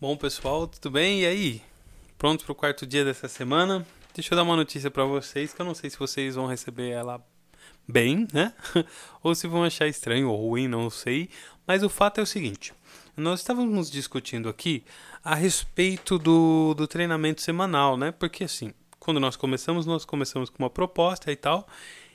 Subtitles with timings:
[0.00, 1.22] Bom, pessoal, tudo bem?
[1.22, 1.62] E aí?
[2.16, 3.84] Pronto para o quarto dia dessa semana?
[4.14, 6.90] Deixa eu dar uma notícia para vocês que eu não sei se vocês vão receber
[6.90, 7.20] ela
[7.86, 8.54] bem, né?
[9.24, 11.28] ou se vão achar estranho ou ruim, não sei.
[11.66, 12.72] Mas o fato é o seguinte:
[13.16, 14.84] nós estávamos discutindo aqui
[15.24, 18.12] a respeito do, do treinamento semanal, né?
[18.12, 21.66] Porque assim, quando nós começamos, nós começamos com uma proposta e tal.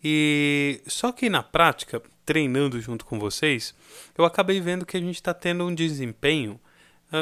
[0.00, 3.74] E só que na prática, treinando junto com vocês,
[4.16, 6.60] eu acabei vendo que a gente está tendo um desempenho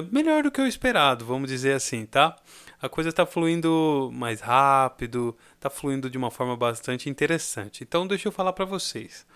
[0.01, 2.37] melhor do que o esperado, vamos dizer assim, tá?
[2.81, 7.85] A coisa está fluindo mais rápido, está fluindo de uma forma bastante interessante.
[7.85, 9.27] Então, deixa eu falar para vocês.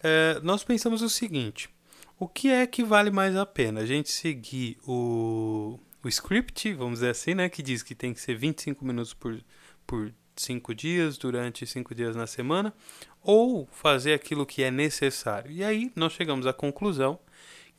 [0.00, 1.70] Uh, nós pensamos o seguinte:
[2.18, 3.80] o que é que vale mais a pena?
[3.80, 7.48] A gente seguir o, o script, vamos dizer assim, né?
[7.48, 9.38] Que diz que tem que ser 25 minutos por,
[9.86, 12.74] por cinco dias, durante cinco dias na semana,
[13.22, 15.50] ou fazer aquilo que é necessário.
[15.50, 17.18] E aí nós chegamos à conclusão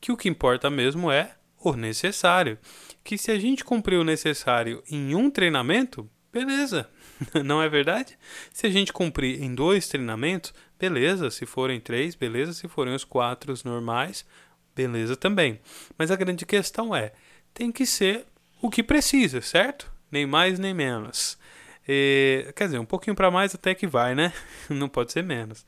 [0.01, 1.35] que o que importa mesmo é
[1.73, 2.57] o necessário.
[3.03, 6.89] Que se a gente cumprir o necessário em um treinamento, beleza,
[7.43, 8.17] não é verdade?
[8.51, 11.29] Se a gente cumprir em dois treinamentos, beleza.
[11.29, 12.53] Se forem três, beleza.
[12.53, 14.25] Se forem os quatro os normais,
[14.75, 15.59] beleza também.
[15.97, 17.13] Mas a grande questão é:
[17.53, 18.25] tem que ser
[18.61, 19.91] o que precisa, certo?
[20.11, 21.37] Nem mais nem menos.
[21.87, 24.33] E, quer dizer, um pouquinho para mais até que vai, né?
[24.69, 25.65] Não pode ser menos.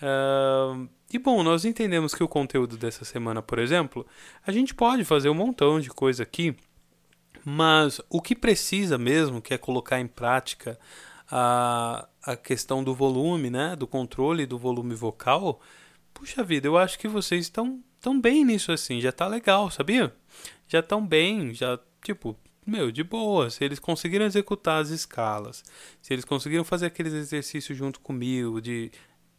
[0.00, 4.06] Uh, e bom, nós entendemos que o conteúdo dessa semana, por exemplo,
[4.46, 6.56] a gente pode fazer um montão de coisa aqui,
[7.44, 10.78] mas o que precisa mesmo, que é colocar em prática
[11.30, 13.76] a, a questão do volume, né?
[13.76, 15.60] Do controle do volume vocal,
[16.12, 20.14] puxa vida, eu acho que vocês estão tão bem nisso assim, já tá legal, sabia?
[20.66, 23.50] Já estão bem, já, tipo, meu, de boa.
[23.50, 25.64] Se eles conseguiram executar as escalas,
[26.00, 28.90] se eles conseguiram fazer aqueles exercícios junto comigo, de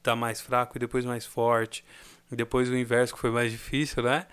[0.02, 1.83] tá mais fraco e depois mais forte,
[2.31, 4.25] e depois o inverso que foi mais difícil, né?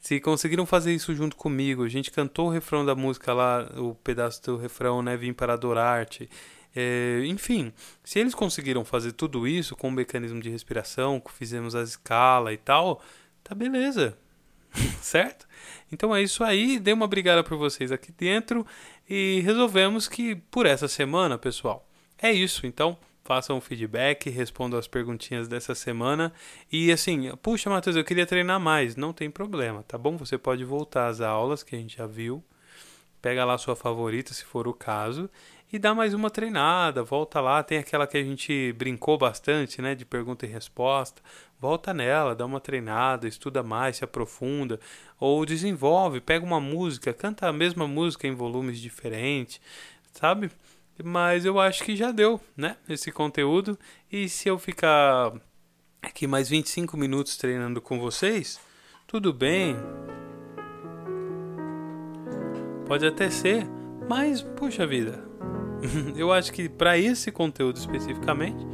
[0.00, 3.94] Se conseguiram fazer isso junto comigo, a gente cantou o refrão da música lá, o
[3.94, 5.16] pedaço do refrão, né?
[5.16, 6.28] Vim para adorar-te.
[6.74, 11.82] É, enfim, se eles conseguiram fazer tudo isso com o mecanismo de respiração, fizemos a
[11.82, 13.00] escala e tal,
[13.44, 14.18] tá beleza,
[15.00, 15.46] certo?
[15.92, 18.66] Então é isso aí, dei uma brigada por vocês aqui dentro
[19.08, 21.86] e resolvemos que por essa semana, pessoal,
[22.18, 22.66] é isso.
[22.66, 26.32] Então façam feedback, respondam as perguntinhas dessa semana
[26.70, 30.16] e assim, puxa, Matheus, eu queria treinar mais, não tem problema, tá bom?
[30.16, 32.42] Você pode voltar às aulas que a gente já viu,
[33.20, 35.30] pega lá a sua favorita, se for o caso,
[35.72, 39.94] e dá mais uma treinada, volta lá, tem aquela que a gente brincou bastante, né,
[39.94, 41.22] de pergunta e resposta.
[41.58, 44.78] Volta nela, dá uma treinada, estuda mais, se aprofunda,
[45.18, 49.62] ou desenvolve, pega uma música, canta a mesma música em volumes diferentes,
[50.12, 50.50] sabe?
[51.02, 53.78] Mas eu acho que já deu, né, esse conteúdo.
[54.10, 55.32] E se eu ficar
[56.02, 58.60] aqui mais 25 minutos treinando com vocês,
[59.06, 59.76] tudo bem.
[62.86, 63.66] Pode até ser,
[64.08, 65.24] mas puxa vida,
[66.16, 68.66] eu acho que para esse conteúdo especificamente,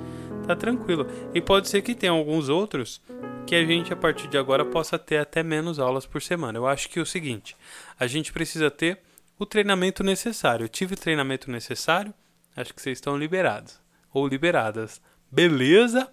[0.47, 1.07] tá tranquilo.
[1.35, 3.01] E pode ser que tenha alguns outros
[3.47, 6.59] que a gente a partir de agora possa ter até menos aulas por semana.
[6.59, 7.57] Eu acho que é o seguinte,
[7.99, 8.99] a gente precisa ter
[9.39, 10.65] o treinamento necessário.
[10.65, 12.13] Eu tive o treinamento necessário,
[12.57, 13.81] acho que vocês estão liberados
[14.13, 15.01] ou liberadas.
[15.31, 16.13] Beleza?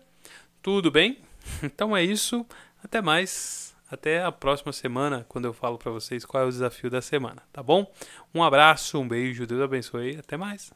[0.61, 1.19] Tudo bem?
[1.61, 2.45] Então é isso.
[2.83, 3.75] Até mais.
[3.89, 7.43] Até a próxima semana, quando eu falo para vocês qual é o desafio da semana,
[7.53, 7.91] tá bom?
[8.33, 10.73] Um abraço, um beijo, Deus abençoe, até mais.